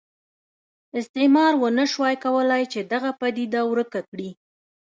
[0.99, 4.29] استعمار ونه شوای کولای چې دغه پدیده ورکه کړي.